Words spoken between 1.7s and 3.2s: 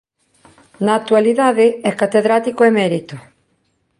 é Catedrático Emérito.